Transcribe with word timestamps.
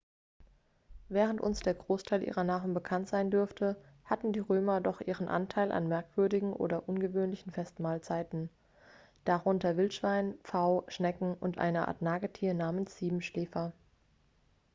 während 1.09 1.39
uns 1.41 1.59
der 1.59 1.75
großteil 1.75 2.23
ihrer 2.23 2.43
nahrung 2.43 2.73
bekannt 2.73 3.07
sein 3.07 3.29
dürfte 3.29 3.79
hatten 4.03 4.33
die 4.33 4.39
römer 4.39 4.81
doch 4.81 4.99
ihren 4.99 5.27
anteil 5.29 5.71
an 5.71 5.87
merkwürdigen 5.89 6.53
oder 6.53 6.89
ungewöhnlichen 6.89 7.51
festmahlzeiten 7.51 8.49
darunter 9.25 9.77
wildschwein 9.77 10.33
pfau 10.43 10.85
schnecken 10.87 11.35
und 11.35 11.59
eine 11.59 11.87
art 11.87 12.01
nagetier 12.01 12.55
namens 12.55 12.97
siebenschläfer 12.97 13.73